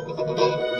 [0.00, 0.77] Thank.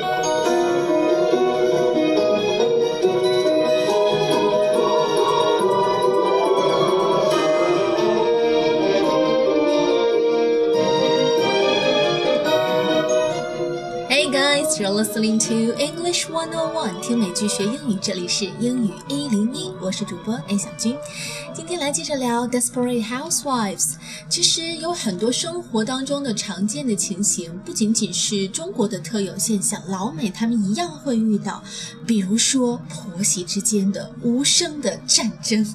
[14.78, 20.96] You're listening to English 101，听美剧学英语，这里是英语一零一，我是主播 A 小军。
[21.52, 23.76] 今天来接着聊《Desperate Housewives》。
[24.28, 31.60] 其实有很多生活当中的常见的情形，不仅仅是中国的特有现象，老美他们一样会遇到。
[32.06, 35.66] 比如说婆媳之间的无声的战争。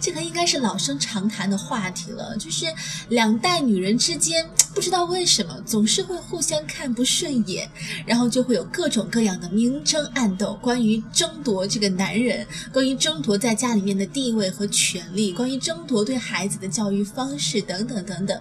[0.00, 2.66] 这个应该是老生常谈的话题了，就是
[3.08, 7.68] 两代女人之间，不知道为什么总是会互相看不顺眼，
[8.06, 18.40] 然后就会有各种各样的明争暗斗，关于争夺这个男人，关于争夺在家里面的地位和权利，关于争夺对孩子的教育方式等等等等。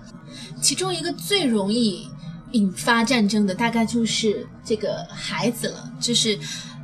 [0.62, 2.10] 其中一个最容易
[2.52, 6.38] 引发战争的，大概就是这个孩子了，就是。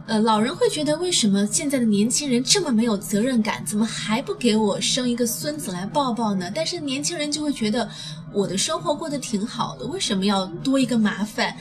[0.10, 6.52] 呃，老人会觉得为什么现在的年轻人这么没有责任感，怎么还不给我生一个孙子来抱抱呢？
[6.56, 7.88] 但是年轻人就会觉得
[8.34, 11.56] 我的生活过得挺好的，为什么要多一个麻烦？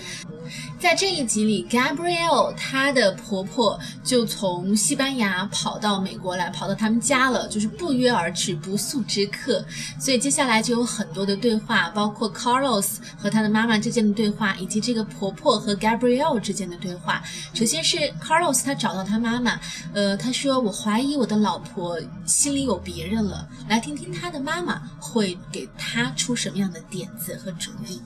[0.80, 9.62] 在这一集里，Gabrielle 她的婆婆就从西班牙跑到美国来，跑到他们家了，就是不约而至，不速之客。
[9.98, 17.22] 所以接下来就有很多的对话，包括 Carlos 和他的妈妈之间的对话，以及这个婆婆和 Gabrielle 之间的对话。
[17.52, 19.60] 首先是 Carlos，他找到他妈妈，
[19.92, 28.01] 呃，他说：“我怀疑我的老婆心里有别人了。”来听听他的妈妈会给他出什么样的点子和主意。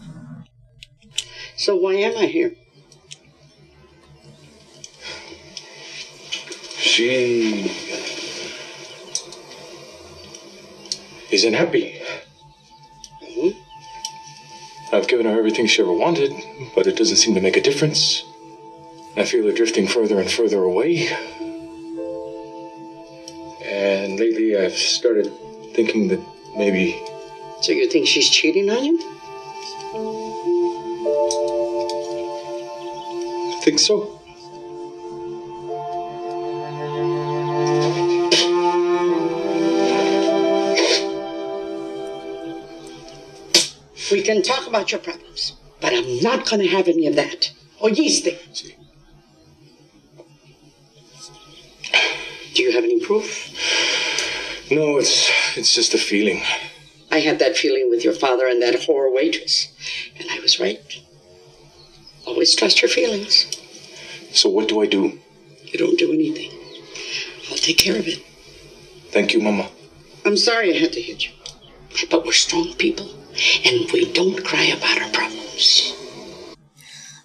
[1.58, 2.56] So why am I here?
[6.78, 7.72] She
[11.32, 12.02] isn't happy.
[13.22, 14.96] Mm-hmm.
[14.96, 16.32] I've given her everything she ever wanted,
[16.76, 18.24] but it doesn't seem to make a difference.
[19.16, 21.10] I feel her drifting further and further away.
[23.66, 25.32] And lately I've started
[25.74, 26.22] thinking that
[26.56, 27.02] maybe.
[27.63, 28.99] so you think she's cheating on you?
[33.53, 34.19] I think so.
[44.11, 47.53] We can talk about your problems, but I'm not going to have any of that.
[47.81, 48.39] Oh, or yeasting.
[52.55, 53.55] Do you have any proof?
[54.69, 56.43] No, it's it's just a feeling.
[57.13, 59.69] I had that feeling with your father and that whore waitress,
[60.19, 60.81] and I was right.
[62.27, 63.47] Always trust your feelings.
[64.33, 65.21] So what do I do?
[65.67, 66.51] You don't do anything.
[67.51, 68.19] I'll take care of it.
[69.11, 69.69] Thank you, Mama.
[70.25, 71.33] I'm sorry I had to hit you.
[72.09, 73.11] But we're strong people,
[73.67, 75.93] and we don't cry about our problems.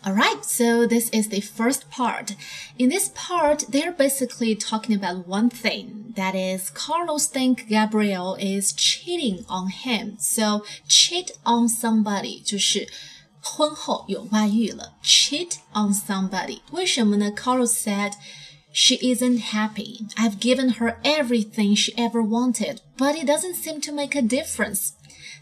[0.04, 2.34] Alright, so this is the first part.
[2.76, 6.12] In this part, they're basically talking about one thing.
[6.16, 10.16] That is, Carlos think Gabrielle is cheating on him.
[10.18, 12.88] So, cheat on somebody 就是
[13.40, 16.62] 婚后有外遇了，cheat on somebody。
[16.72, 17.30] 为什么呢？
[17.30, 18.14] Carlos said
[18.72, 20.06] she isn't happy.
[20.16, 24.94] I've given her everything she ever wanted, but it doesn't seem to make a difference.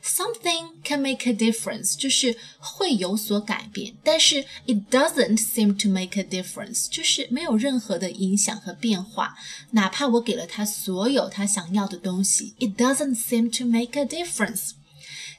[0.05, 9.35] Something can make a difference，就是会有所改变，但是 it doesn't seem to make a difference，就是没有任何的影响和变化。
[9.73, 14.73] 哪怕我给了他所有他想要的东西，it doesn't seem to make a difference。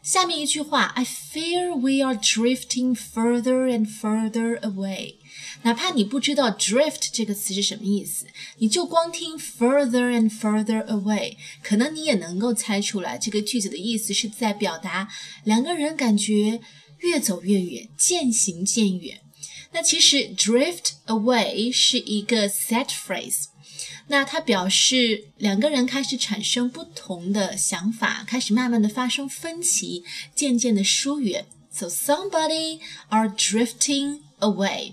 [0.03, 5.15] 下面一句话，I fear we are drifting further and further away。
[5.62, 8.26] 哪怕你不知道 drift 这个词是什么意思，
[8.58, 15.08] 你就光听 further and further away，可能你也能够猜出来，这个句子的意思是在表达
[15.44, 16.60] 两个人感觉
[17.00, 19.20] 越走越远，渐行渐远。
[19.72, 23.46] 那其实 drift away 是一个 set phrase。
[24.08, 31.46] 那它表示两个人开始产生不同的想法，开始慢慢的发生分歧，渐渐的疏远。
[31.72, 32.78] So somebody
[33.08, 34.92] are drifting away.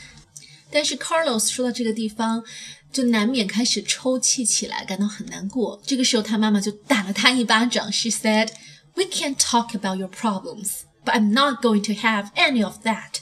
[0.71, 2.43] 但是 Carlos 说到这个地方，
[2.91, 5.81] 就难免开始抽泣起来，感到很难过。
[5.85, 7.91] 这个时候，他妈妈就打了他一巴掌。
[7.91, 8.49] She said,
[8.95, 13.21] "We can talk about your problems, but I'm not going to have any of that."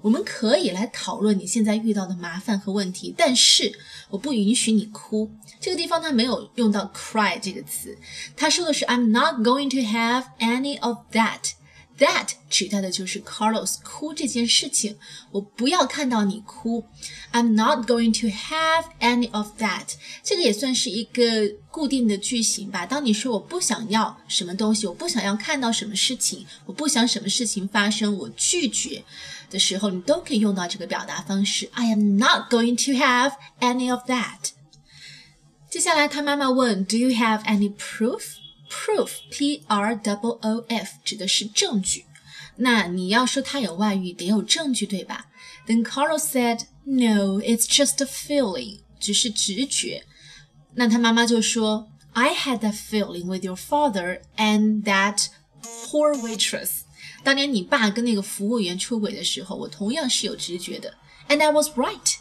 [0.00, 3.76] 我们可以来讨论你现在遇到的麻烦和问题，但是
[4.10, 5.28] 我不允许你哭。
[5.60, 7.98] 这个地方他没有用到 cry 这个词，
[8.36, 11.54] 他说的是 I'm not going to have any of that。
[11.98, 14.96] That 指代的就是 Carlos 哭这件事情，
[15.32, 16.84] 我不要看到你哭。
[17.32, 19.94] I'm not going to have any of that。
[20.22, 21.22] 这个也算是一个
[21.72, 22.86] 固定的句型吧。
[22.86, 29.02] 当你说我不想要什么东西，我不想要看到什么事情，我不想什么事情发生，我拒绝
[29.50, 31.68] 的时候，你都可以用到这个表达方式。
[31.72, 34.50] I am not going to have any of that。
[35.68, 37.74] 接下来他妈妈问，Do you have any
[38.69, 42.05] proof？Proof, P-R-O-O-F 指的是证据。
[42.57, 45.27] 那你要说他有外遇，得有证据，对吧？
[45.67, 50.05] Then Carlos said, "No, it's just a feeling，只是直觉。
[50.75, 55.27] 那他妈妈就说，I had that feeling with your father and that
[55.61, 56.81] poor waitress。
[57.23, 60.93] 当年你爸跟那个服务员出轨的时候，我同样是有直觉的。
[61.29, 62.15] And I was right.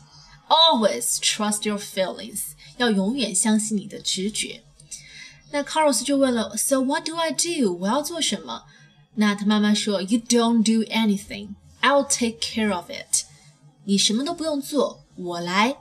[0.48, 4.62] Always trust your feelings，要永远相信你的直觉。
[5.51, 7.73] 那 Carlos 就问了，So what do I do？
[7.79, 8.63] 我要做什么？
[9.15, 11.55] 那他妈妈说，You don't do anything.
[11.81, 13.23] I'll take care of it.
[13.85, 15.77] 你什么都不用做，我来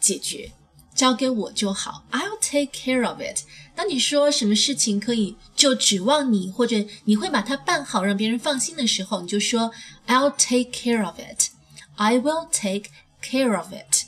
[0.00, 0.52] 解决，
[0.94, 2.04] 交给我就好。
[2.12, 3.40] I'll take care of it.
[3.74, 9.72] 当你说什么事情可以就指望你，或者你会把它办好，让别人放心的时候，你就说
[10.06, 11.48] I'll take care of it.
[11.96, 12.90] I will take
[13.22, 14.06] care of it.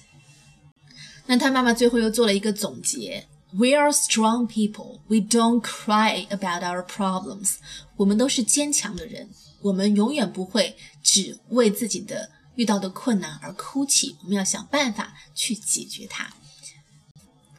[1.27, 3.27] 那他妈妈最后又做了一个总结。
[3.55, 5.01] We are strong people.
[5.09, 7.57] We don't cry about our problems.
[7.97, 9.29] 我们都是坚强的人，
[9.61, 14.17] 我们永远不会只为自己的遇到的困难而哭泣。
[14.23, 16.33] 我们要想办法去解决它。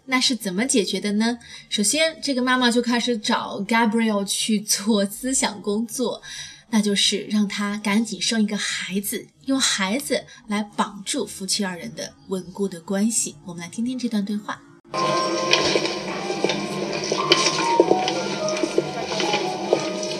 [0.05, 1.37] 那是怎么解决的呢？
[1.69, 6.23] 首先，这个妈妈就开始找 Gabriel 去做思想工作，
[6.71, 13.35] 那就是让他赶紧生一个孩子，用孩子来绑住夫妻二人的稳固的关系。
[13.45, 14.59] 我们来听听这段对话。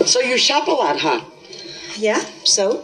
[0.06, 1.22] So you shop a lot, huh?
[1.96, 2.84] Yeah, so?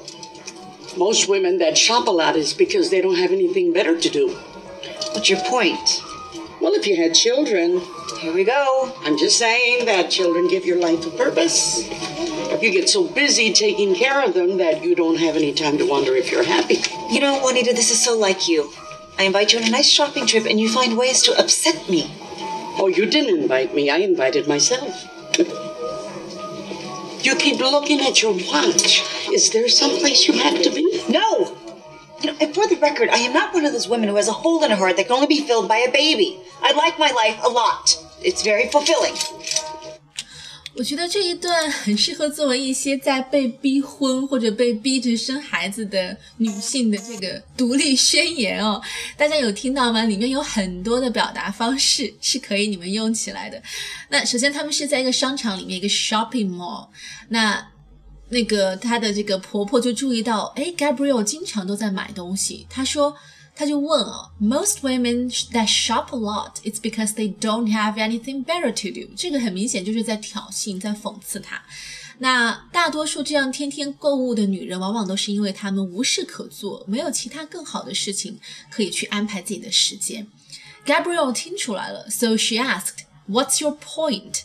[0.98, 4.30] Most women that shop a lot is because they don't have anything better to do.
[5.13, 6.01] What's your point?
[6.62, 7.81] Well, if you had children,
[8.19, 8.92] Here we go.
[9.06, 11.88] I'm just saying that children give your life a purpose.
[12.62, 15.86] You get so busy taking care of them that you don't have any time to
[15.86, 16.80] wonder if you're happy.
[17.10, 18.74] You know, Juanita, this is so like you.
[19.18, 22.12] I invite you on a nice shopping trip and you find ways to upset me.
[22.77, 23.89] Oh, you didn't invite me.
[23.89, 25.06] I invited myself.
[27.21, 29.04] You keep looking at your watch.
[29.31, 31.04] Is there someplace you have to be?
[31.10, 31.56] No!
[32.21, 34.27] You know, and for the record, I am not one of those women who has
[34.27, 36.39] a hole in her heart that can only be filled by a baby.
[36.62, 37.98] I like my life a lot.
[38.21, 39.16] It's very fulfilling.
[40.80, 48.81] 我觉得这一段很适合作为一些在被逼婚或者被逼着生孩子的女性的这个独立宣言哦。
[49.18, 50.04] 大家有听到吗？
[50.06, 53.62] 里面有很多的表达方式是可以你们用起来的。
[54.08, 56.88] 那首先他们是在一个商场里面，一个 shopping mall。
[57.28, 57.68] 那
[58.30, 62.66] 那个她的这个婆婆就注意到，哎，Gabriel 经常都在买东西。
[62.70, 63.14] 她说。
[63.59, 69.15] 他就问啊，Most women that shop a lot, it's because they don't have anything better to do。
[69.17, 71.62] 这个很明显就是在挑衅，在讽刺他。
[72.19, 78.39] 那大多数这样天天购物的女人，往往都是因为她们无事可做，没有其他更好的事情
[78.71, 80.27] 可以去安排自己的时间。
[80.87, 84.43] Gabrielle 听出来了，so she asked, "What's your point?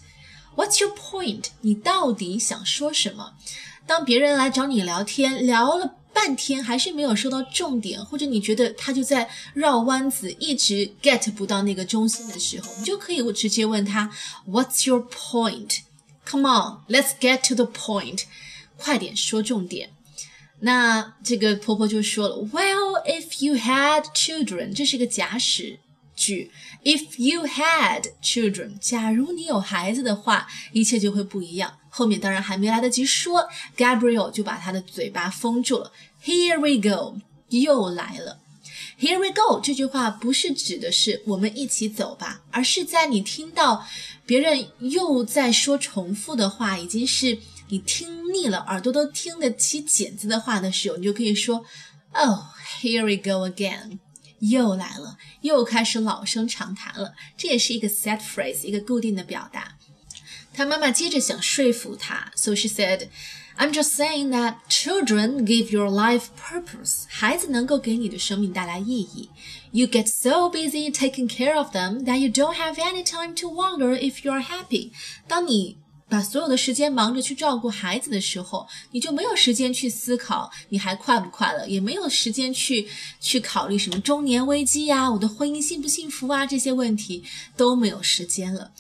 [0.56, 1.46] What's your point?
[1.62, 3.34] 你到底想说什么？
[3.86, 5.96] 当别人来找你聊天，聊了。
[6.15, 14.11] 半天还是没有说到重点，或者你觉得他就在绕弯子，一直 get 不到那个中心的时候，你就可以直接问他
[14.49, 15.81] What's your point?
[16.25, 18.23] Come on, let's get to the point.
[18.79, 19.91] 快点说重点。
[20.61, 25.81] 那这个婆婆就说了，Well, if you had children，这是个假使
[26.15, 26.51] 句。
[26.83, 31.79] If you had children，假如你有孩子的话，一切就会不一样。
[31.89, 35.93] 后面当然还没来得及说，Gabriel 就把他的嘴巴封住了。
[36.25, 37.19] Here we go，
[37.49, 38.41] 又来了。
[38.99, 43.87] Here we go 这句话不是指的是我们一起走吧，而是在你听到
[44.25, 51.65] 别人又在说重复的话，已经是你听腻了，耳朵都听得起茧子的话的时候，你就可以说
[52.13, 53.99] ，Oh，here we go again。
[54.44, 57.14] 又来了，又开始老生常谈了。
[57.38, 59.78] 这也是一个 set phrase，一个固定的表达。
[60.54, 67.04] 他妈妈接着想说服他，so she said。I'm just saying that children give your life purpose.
[67.10, 69.30] 孩子能够给你的生命带来意义。
[69.72, 74.00] You get so busy taking care of them that you don't have any time to wonder
[74.00, 74.92] if you're happy.
[75.28, 75.76] 当你
[76.15, 82.87] 把所有的时间忙着去照顾孩子的时候，你就没有时间去思考你还快不快乐，也没有时间去
[83.21, 87.25] 去考虑什么中年危机呀、我的婚姻幸不幸福啊这些问题
[87.57, 88.71] 都没有时间了。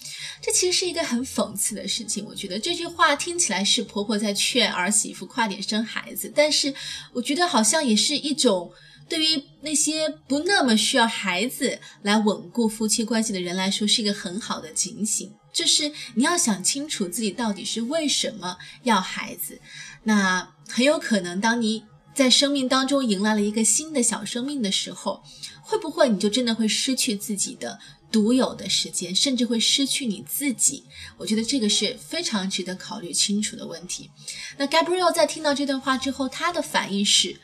[0.41, 2.25] 这其实是一个很讽刺的事情。
[2.25, 6.73] 我觉得这句话听起来是婆婆在劝儿媳妇快点生孩子，但是
[7.15, 8.71] 我觉得好像也是一种。
[9.09, 15.33] 对于那些不那么需要孩子来稳固夫妻关系的人来说，是一个很好的警醒。
[15.53, 19.61] 就是你要想清楚自己到底是为什么要孩子。
[20.03, 25.23] 那很有可能，当你在生命当中迎来了一个新的小生命的时候，
[25.63, 27.79] 会不会你就真的会失去自己的
[28.11, 30.83] 独有的时间，甚至会失去你自己？
[31.19, 34.11] 我觉得这个是非常值得考虑清楚的问题。
[34.57, 37.37] 那 Gabriel 在听到这段话之后，她的反应是。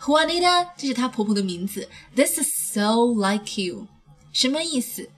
[0.00, 1.88] Juanita，这是她婆婆的名字。
[2.14, 3.86] This is so like you，
[4.32, 5.10] 什么意思？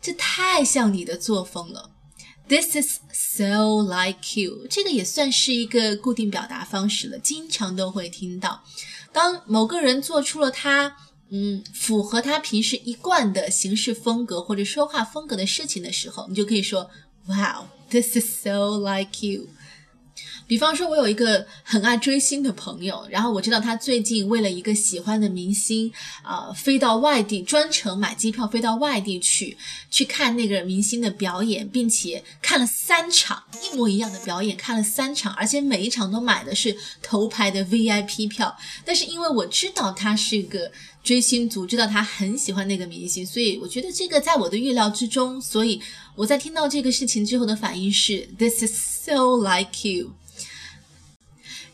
[0.00, 1.90] 这太像你的作风了。
[2.48, 8.62] This is so like you，这个也算是一个固定表达方式了，经常都会听到。
[9.12, 10.96] 当某个人做出了他
[11.30, 16.90] 嗯符合他平时一贯的行事风格或者说话风格的事情的时候，你就可以说
[17.26, 19.48] ，Wow，this is so like you。
[20.48, 29.56] 比方说，我有一个很爱追星的朋友，然后我知道他最近为了一个喜欢的明星，啊，飞到外地，专程买机票飞到外地去
[29.90, 38.56] 去看那个明星的表演，并且看了三场一模一样的表演，看了三场，而且每一场都买的是头排的 VIP 票。
[38.86, 40.72] 但是因为我知道他是个
[41.04, 45.38] 追星族，知道他很喜欢那个明星，所以我觉得这个在我的预料之中。
[45.42, 45.78] 所以
[46.14, 50.12] 我在听到这个事情之后的反应是：This is so like you。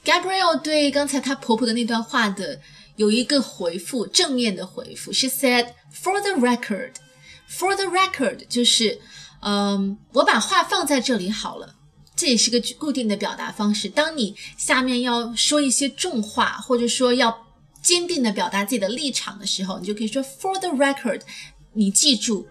[0.05, 2.61] Gabriel 对刚才她婆婆的那段话的
[2.97, 5.13] 有一个回复，正面的回复。
[5.13, 6.93] She said, "For the record,
[7.51, 9.01] for the record，就是
[9.41, 11.75] 嗯，我把话放在这里好了。
[12.17, 13.89] 这也是个固定的表达方式。
[13.89, 17.37] 当你下面要说一些重话，或者说要
[17.83, 21.23] 坚定的表达自己的立场的时候，你就可以说 For the record，
[21.73, 22.47] 你记住。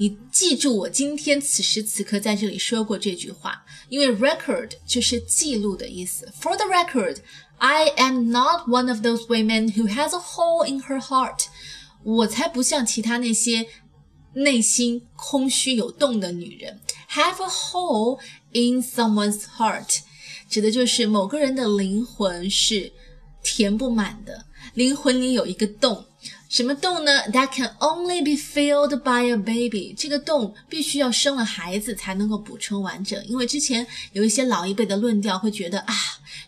[0.00, 6.26] 你记住我今天此时此刻在这里说过这句话，因为 record 就是记录的意思。
[6.40, 7.18] For the record,
[7.58, 11.48] I am not one of those women who has a hole in her heart。
[12.02, 13.66] 我才不像其他那些
[14.32, 16.80] 内心空虚有洞的女人。
[17.10, 18.20] Have a hole
[18.52, 19.98] in someone's heart，
[20.48, 22.90] 指的就是某个人的灵魂是
[23.42, 26.06] 填不满的，灵魂里有一个洞。
[26.50, 29.94] 什么洞呢？That can only be filled by a baby。
[29.96, 33.24] 这个洞必须要生了孩子才能够补充完整。
[33.28, 35.94] 因为之前有一些老一辈的论调会觉得啊，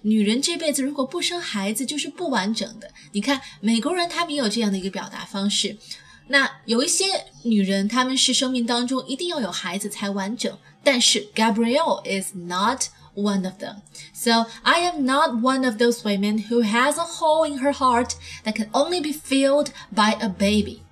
[0.00, 2.90] 女人这辈子如果不生孩子就是不完整的。
[3.12, 5.78] 你看美国人他们也有这样的一个表达方式。
[6.26, 7.04] 那有一些
[7.44, 12.86] 女人他们是生命当中一定要有孩子才完整，但是 Gabrielle is not。
[13.13, 13.81] one of them.
[14.13, 18.15] So I am not one of those women who has a hole in her heart
[18.43, 20.83] that can only be filled by a baby.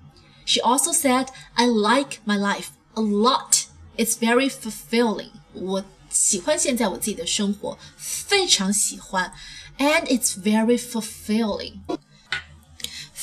[0.43, 3.67] She also said, I like my life a lot.
[3.97, 5.31] It's very fulfilling.
[5.53, 9.31] 我喜欢现在我自己的生活，非常喜欢，
[9.77, 11.79] and it's very fulfilling.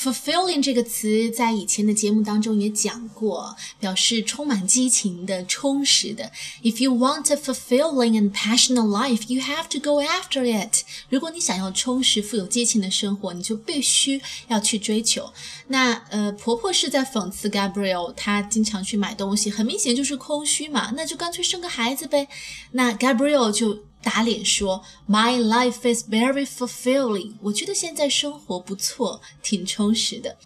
[0.00, 6.30] Fulfilling 这个词在以前的节目当中也讲过，表示充满激情的、充实的。
[6.62, 10.84] If you want a fulfilling and passionate life, you have to go after it。
[11.08, 15.32] 如果你想要充实、富有激情的生活，你就必须要去追求。
[15.66, 22.28] 那呃，婆婆是在讽刺 Gabriel，她经常去买东西，很明显就是空虚嘛，那就干脆生个孩子呗。
[22.70, 23.87] 那 Gabriel 就。
[24.02, 30.36] 打脸说：“My life is very fulfilling。”我觉得现在生活不错，挺充实的。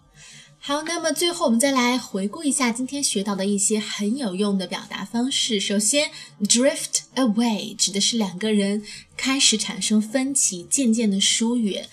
[0.65, 5.59] 好，那么最后我们再来回顾一下今天学到的一些很有用的表达方式。
[5.59, 6.09] 首先
[6.41, 8.81] ，drift away 指的是两个人
[9.17, 11.89] 开始产生分歧，渐渐的疏远。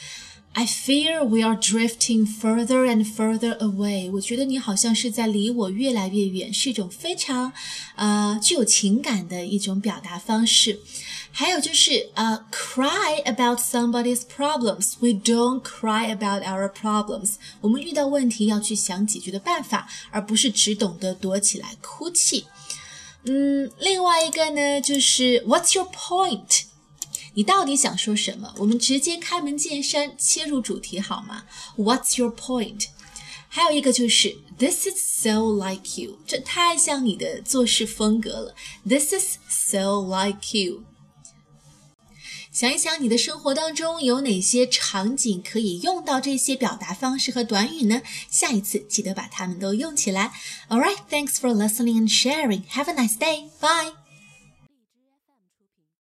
[0.53, 4.11] I fear we are drifting further and further away。
[4.13, 7.53] 我觉得你好像是在离我越来越远，是一种非常
[7.97, 10.81] 呃具有情感的一种表达方式。
[11.33, 14.95] 还有就是呃，cry about somebody's problems.
[15.01, 17.37] We don't cry about our problems.
[17.61, 22.47] 我们遇到问题要去想解决的办法，而不是只懂得躲起来哭泣。
[23.25, 26.63] 嗯，另外一个呢，就是 What's your point？
[27.35, 28.53] 你到底想说什么？
[28.59, 31.45] 我们直接开门见山，切入主题好吗
[31.77, 32.87] ？What's your point？
[33.49, 38.55] 还有一个就是 This is so like you，这太像你的做事风格了。
[38.87, 40.85] This is so like you。
[42.53, 48.03] 想一想，你的生活当中有哪些场景可以用到这些表达方式和短语呢？
[48.29, 50.33] 下一次记得把它们都用起来。
[50.69, 52.65] All right, thanks for listening and sharing.
[52.73, 53.51] Have a nice day.
[53.61, 54.00] Bye.